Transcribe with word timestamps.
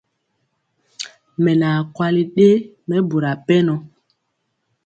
Mɛ 1.43 1.51
naa 1.61 1.79
kwali 1.93 2.23
ɗe 2.35 2.47
mɛbura 2.87 3.31
pɛnɔ. 3.45 3.75